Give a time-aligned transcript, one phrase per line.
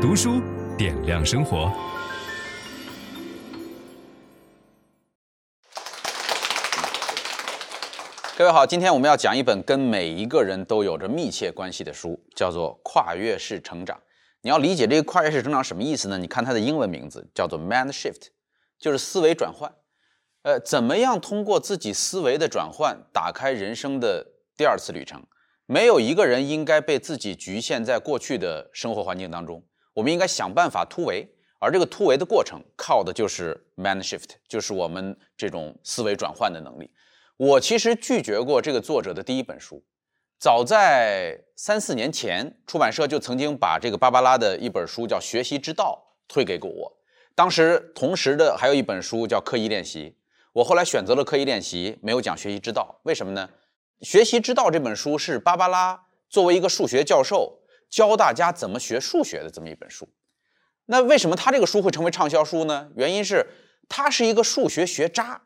[0.00, 0.40] 读书
[0.78, 1.70] 点亮生活。
[8.34, 13.94] 各位好，今天我们要讲一本跟每一个人都有着密切关系的书，叫做《跨越式成长》。
[14.40, 16.16] 你要理解这个跨越式成长什么意思呢？
[16.16, 18.28] 你看它的英文名字叫做 Mind Shift，
[18.78, 19.70] 就是思维转换。
[20.44, 24.26] 呃，怎么样通过自己思维的转换，打开人生的
[24.56, 25.22] 第二次旅程？
[25.66, 29.62] 没有一个人应该被自己局限在过去的生活环境当中，
[30.00, 31.28] 我们应该想办法突围。
[31.58, 36.90] 而这个突围的过程，靠的就是 Mind Shift，就是我们这种思维转换的能力。
[37.36, 39.84] 我其实拒绝过这个作者的第一本书。
[40.38, 46.96] 早在三四年前，出版社就曾经把这个芭芭拉的一本书叫《学习之道》推给过我。
[47.34, 50.10] 当时同时的还有一本书叫《刻意练习》，
[50.54, 52.98] 我后来选择了《刻意练习》，没有讲《学习之道》。
[53.02, 53.50] 为什么呢？
[54.08, 57.59] 《学习之道》这本书是芭芭拉作为一个数学教授
[57.90, 60.08] 教大家怎么学数学的这么一本书。
[60.86, 62.90] 那为什么他这个书会成为畅销书呢？
[62.96, 63.46] 原因是
[63.88, 65.42] 他是一个数学学渣，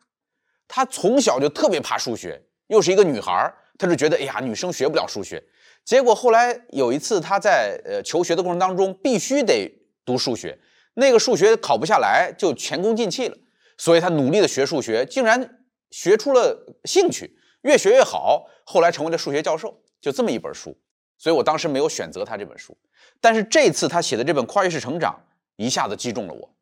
[0.68, 5.42] 他从小就特别怕数学，又是一个女孩他就觉得，哎呀，女生学不了数学。
[5.84, 9.70] 结果后来有一次，他在呃求学的过程当中，必须得
[10.04, 10.58] 读数学。
[10.94, 13.36] 那个数学考不下来，就前功尽弃了。
[13.76, 18.46] 所以他努力的学数学，竟然学出了兴趣，越学越好。
[18.64, 20.78] 后来成为了数学教授，就这么一本书。
[21.24, 22.76] 所以我当时没有选择他这本书。
[23.18, 25.18] 但是这次他写的这本《跨越式成长》
[25.56, 26.54] 一下子击中了我。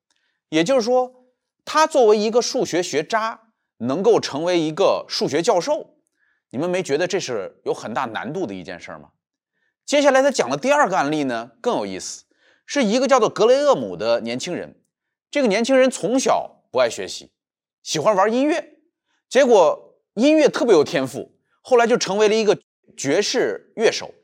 [0.51, 1.13] 也就是说，
[1.65, 3.41] 他作为一个数学学渣，
[3.79, 5.97] 能够成为一个数学教授。
[6.51, 9.09] 你们没觉得这是有很大难度的一件事吗？
[9.85, 12.23] 接下来他讲的第二个案例呢，更有意思，
[12.65, 14.81] 是一个叫做格雷厄姆的年轻人。
[15.29, 17.33] 这个年轻人从小不爱学习，
[17.83, 18.75] 喜欢玩音乐，
[19.29, 21.33] 结果音乐特别有天赋，
[21.63, 22.57] 后来就成为了一个
[22.97, 24.15] 爵士乐手，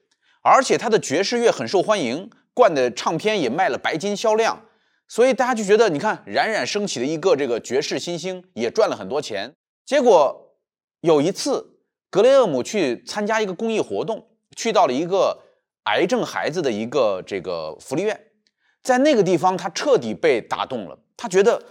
[0.48, 4.64] 而且他的爵士乐很受欢迎，灌的唱片也卖了白金销量，
[5.06, 9.54] 所以大家就觉得，你看冉冉升起的一个这个爵士新星，也赚了很多钱。
[9.84, 10.54] 结果
[11.00, 11.74] 有一次。
[12.10, 15.42] 格雷厄姆去参加一个公益活动，去到了一个
[15.82, 18.18] 癌症孩子的一个这个福利院，
[18.82, 20.98] 在那个地方，他彻底被打动了。
[21.18, 21.62] 他觉得，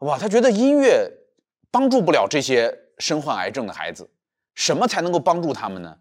[0.00, 1.10] 哇，他觉得音乐
[1.70, 4.10] 帮助不了这些身患癌症的孩子，
[4.54, 5.96] 什么才能够帮助他们呢？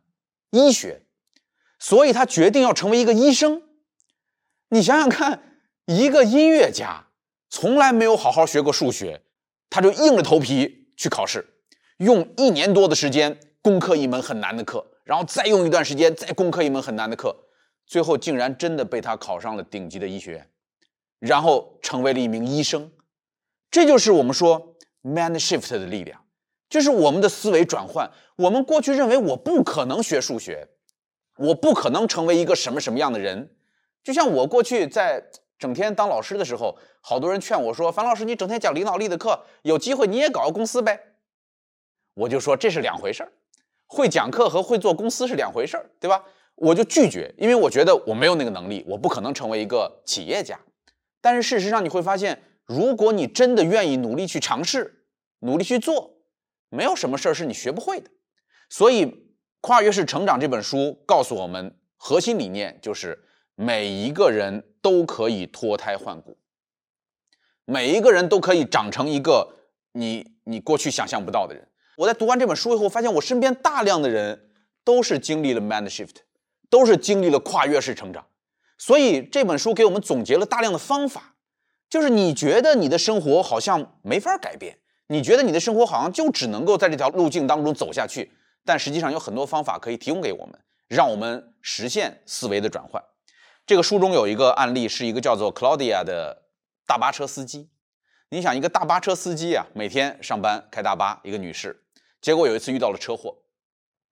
[0.51, 1.03] 医学。
[1.79, 3.63] 所以他决定要成为一个医生。
[4.69, 7.07] 你想想看，一个音乐家
[7.49, 9.21] 从来没有好好学过数学，
[9.69, 11.45] 他就硬着头皮去考试，
[11.97, 13.39] 用一年多的时间。
[13.59, 17.35] 攻克一门很难的课，然后再用一段时间再攻克一门很难的课，
[17.85, 20.49] 最后竟然真的被他考上了顶级的医学院，
[21.19, 22.89] 然后成为了一名医生。
[23.69, 26.23] 这就是我们说 mind shift 的力量，
[26.69, 28.09] 就是我们的思维转换。
[28.37, 30.69] 我们过去认为我不可能学数学，
[31.37, 33.55] 我不可能成为一个什么什么样的人。
[34.03, 35.23] 就像我过去在
[35.59, 40.99] 整天当老师的时候，好多人劝我说：“樊老师，你整天讲领导力的课，有机会你也搞个公司呗。”
[42.15, 43.31] 我就说这是两回事儿。
[43.85, 46.23] 会讲课和会做公司是两回事儿，对吧？
[46.55, 50.59] 我就拒绝，因为我觉得我没有那个能力，我不可能成为一个企业家。
[51.21, 55.05] 但是事实上你会发现，如果你真的愿意努力去尝试，
[55.39, 56.17] 努力去做，
[56.69, 58.09] 没有什么事儿是你学不会的。
[58.69, 59.05] 所以，
[59.67, 63.21] 《跨越式成长》这本书告诉我们，核心理念就是
[63.55, 66.37] 每一个人都可以脱胎换骨，
[67.65, 69.45] 每一个人都可以长成一个
[69.91, 71.67] 你你过去想象不到的人。
[71.97, 74.51] 我在读完这本书以后，发现我身边大量的人
[74.85, 76.15] 都是经历了 mind shift，
[76.69, 78.25] 都是经历了跨越式成长。
[78.77, 81.35] 所以这本书给我们总结了大量的方法，
[81.89, 88.31] 就是你觉得你的生活好像没法改变，你觉得你的生活好像就只能够在这条路径当中走下去，
[88.67, 93.01] 但实际上有很多方法可以提供给我们，让我们实现思维的转换。
[93.65, 96.49] 这个书中有一个案例，是一个叫做 Claudia 的
[96.85, 97.69] 大巴车司机。
[98.29, 101.85] 你想，一个大巴车司机啊，每天上班开大巴，一个女士。
[102.19, 103.37] 结果有一次遇到了车祸，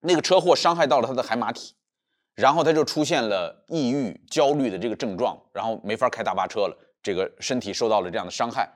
[0.00, 1.74] 那个车祸伤害到了她的海马体，
[2.34, 8.66] 然后她就出现了抑郁、焦虑的这个症状，然后没法开大巴车了，这个身体受到了这样的伤害。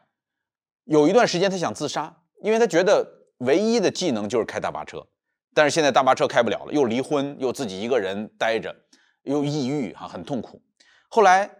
[0.84, 3.06] 有一段时间他想自杀，因为他觉得
[3.38, 5.06] 唯一的技能就是开大巴车，
[5.54, 8.74] 但是现在大巴车开不了了，又离婚，又自己一个人待着，
[9.22, 10.62] 又抑郁哈，很痛苦。
[11.08, 11.50] 后来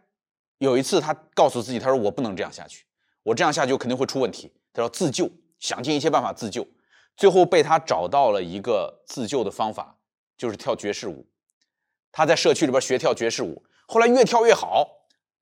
[0.58, 2.84] 有一次他告诉自己，他说我不能这样下去，
[3.22, 6.66] 我这样下去肯定会出问题，他说自救，想尽一切办法自救。
[7.16, 9.98] 最后被他找到了一个自救的方法，
[10.38, 11.26] 就是跳爵士舞。
[12.12, 14.88] 他在社区里边学跳爵士舞，后来越跳越好，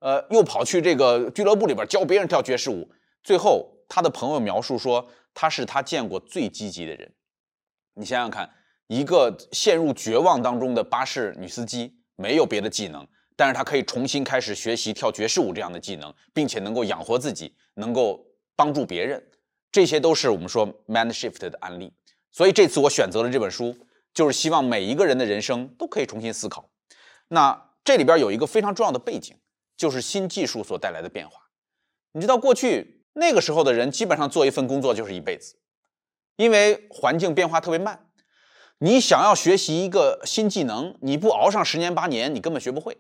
[0.01, 2.91] 呃，又跑去这个俱乐部里边教别人跳爵士舞。
[3.23, 7.13] 最后，他的朋友描述说，他是他见过最积极的人。
[7.99, 8.49] 你想想看，
[8.87, 13.05] 一个陷入绝望当中的巴士女司机，没有别的技能，
[13.35, 18.25] 但是她可以重新开始学习跳爵士舞这样的技能，并且能够养活自己，能够
[18.55, 19.21] 帮助别人，
[19.73, 21.93] 这些都是我们说 mind shift 的案例。
[22.31, 23.77] 所以这次我选择了这本书，
[24.15, 26.71] 就是希望每一个人的人生都可以重新思考。
[27.27, 29.37] 那这里边有一个非常重要的背景，
[29.77, 31.41] 就是新技术所带来的变化。
[32.13, 35.57] 你知道过去那个时候的人基本上做一份工作就是一辈子，
[36.39, 38.07] 因为环境变化特别慢。
[38.79, 42.97] 你想要学习一个新技能，你不熬上十年八年，你根本学不会。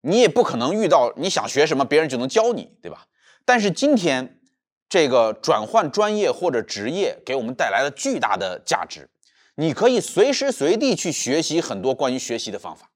[0.00, 3.06] 你也不可能遇到你想学什么，别人就能教你，对吧？
[3.44, 4.40] 但是今天
[4.88, 9.08] 这个转换专业或者职业给我们带来了巨大的价值。
[9.54, 12.90] 你可以随时随地去学习很多关于学习的方法，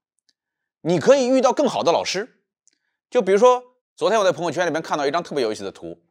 [0.81, 2.41] 你可以遇到更好的老师。
[3.09, 3.63] 就比如说，
[3.95, 6.03] 昨天我在朋友圈里面看到一张特别有意思的图，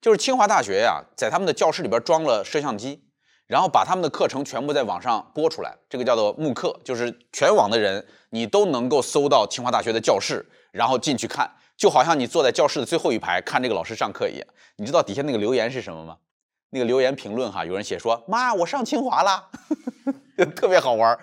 [0.00, 3.02] 就是清华大学呀，在他们的教室里边装了摄像机。
[3.46, 14.46] 然后把他们的课程全部在网上播出来，这个叫做慕课，就是全网的人你都能够搜到清华大学的教室，然后进去看，就好像你坐在教室的最后一排看这个老师上课一样。
[14.76, 16.16] 你知道底下那个留言是什么吗？
[16.70, 19.48] 那个留言评论哈，有人写说：“妈，我上清华了，
[20.56, 21.16] 特别好玩。”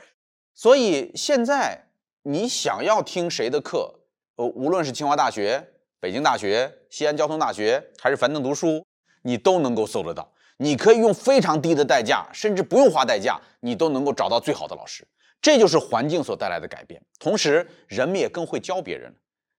[0.55, 1.87] 所以现在
[2.23, 3.95] 你想要听谁的课，
[4.35, 8.85] 呃，无论是清华大学、北京大学、西安交通大学，还是樊登读书，
[9.23, 10.31] 你都能够搜得到。
[10.61, 15.07] 你可以用非常低的代价，甚至不用花代价，你都能够找到最好的老师。
[15.41, 17.01] 这就是环境所带来的改变。
[17.19, 19.11] 同时，人们也更会教别人。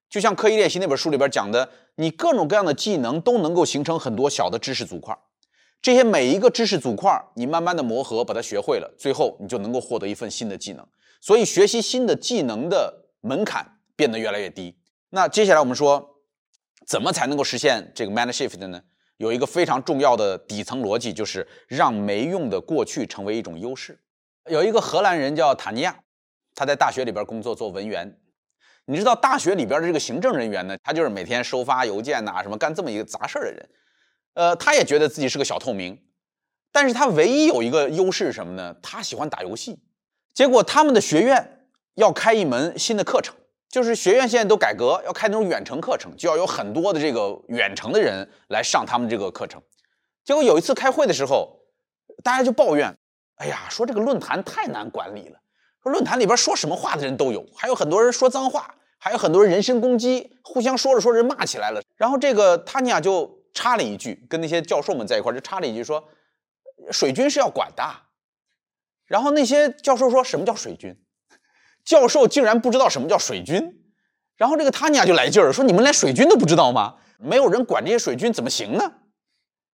[0.09, 5.19] 就像刻意练习那本书里边讲的，你各种各样的技能都能够形成很多小的知识组块。
[5.81, 10.87] 这些每一个知识组块，你慢慢的磨合，把它学会了，最后你就能够获得一份新的技能。
[11.21, 13.67] 所以，学习新的技能的门槛
[13.97, 14.77] 变得越来越低。
[15.11, 16.21] 那接下来我们说，
[16.87, 18.83] 怎么才能够实现这个 mind shift 呢？
[19.23, 23.97] 有一个非常重要的底层逻辑，就是让没用的过去成为一种优势。
[24.51, 25.97] 有一个荷兰人叫塔尼亚，
[26.57, 28.19] 他在大学里边工作做文员。
[28.87, 33.69] 你知道大学里边的这个行政人员呢，他就是每天收发邮件呐，什么干这么一个杂事儿的人。
[34.35, 35.97] 呃，他也觉得自己是个小透明，
[36.73, 38.75] 但是他唯一有一个优势是什么呢？
[38.83, 39.79] 他喜欢打游戏。
[40.35, 43.37] 结果他们的学院要开一门新的课程。
[43.73, 49.63] 就是学院现在都改革，要开那种远程课程，就要有很多的这个远程的人来上他们这个课程。
[50.23, 51.59] 结果有一次开会的时候，
[52.23, 52.95] 大家就抱怨
[53.37, 55.39] ：“哎呀，说这个论坛太难管理了，
[55.83, 66.05] 说论坛里边说什么话的人都有，还有很多人说脏话，还有很多人人身攻击，互相说着说着骂起来了。”然后这个塔尼亚就插了一句，跟那些教授们在一块就插了一句说
[66.93, 67.83] ：“水军是要管的。”
[69.09, 70.95] 然后那些教授说什么叫水军？
[71.85, 73.83] 教授竟然不知道什么叫水军，
[74.37, 76.97] 然后这个塔尼亚就来劲儿说：“你们连水军都不知道吗？
[77.19, 78.93] 没有人管这些水军怎么行呢？”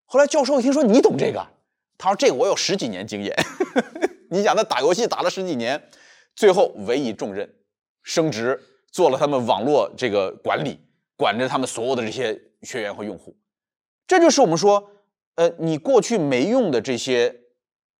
[0.06, 1.46] 后来教授一听说你懂这个，
[1.98, 3.36] 他说：“这个我有十几年经验。
[4.32, 5.82] ”你想他打游戏打了十几年，
[6.36, 7.50] 最后委以重任，
[8.04, 8.62] 升职
[8.92, 10.80] 做了他们网络这个管理，
[11.16, 13.38] 管着他们所有的这些学员和用户。
[14.06, 14.92] 这就是我们说，
[15.36, 17.42] 呃，你过去没用的这些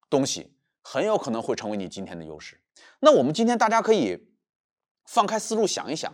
[0.10, 2.60] 东西，很有可能会成为你今天的优势。
[3.00, 4.18] 那我们今天大家可以
[5.06, 6.14] 放开思路想一想，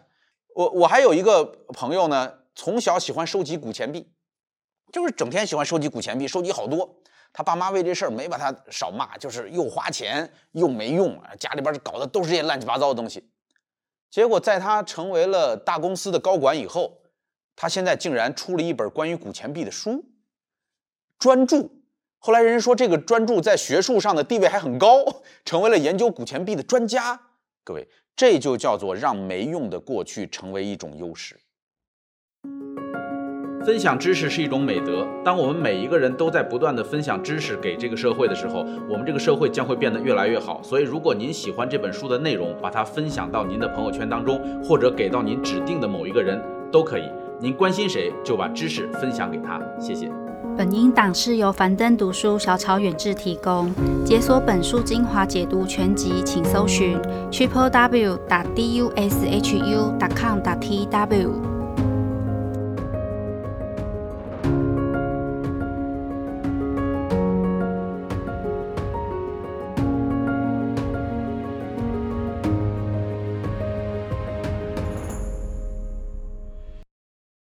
[0.55, 4.11] 我我还有一个朋友呢，从小喜欢收集古钱币，
[4.91, 6.99] 就是整天喜欢收集古钱币，收集好多。
[7.31, 13.27] 他爸妈为这事儿没把他少骂，就是又花钱又没用啊，家里边搞的都是些乱七八糟的东西。
[14.11, 17.01] 结果在他成为了大公司的高管以后，
[17.55, 20.05] 他现在竟然出了一本关于古钱币的书，
[21.17, 21.69] 专著。
[22.25, 25.03] 后来人说这个专著在学术上的地位还很高，
[25.43, 27.19] 成为了研究古钱币的专家。
[27.65, 31.35] 各位，这就叫做让没用的过去成为一种优势。
[33.65, 35.05] 分享知识是一种美德。
[35.21, 40.63] 当我们每一个人都在不断地分享知识给这个社会的时候，我们这个社会将会变得越来越好。
[40.63, 47.03] 所以，如果您喜欢这本书的内容，把它分享到您的朋友圈当中，或者给到您指定的某一个人都可以。
[47.41, 49.61] 您关心谁，就把知识分享给他。
[49.77, 50.09] 谢谢。
[50.55, 53.71] 本音档是由樊登读书小草远志提供。
[54.05, 56.95] 解锁本书精华解读全集，请搜寻
[57.31, 61.52] triple w 打 d u s h u 打 com 打 t w。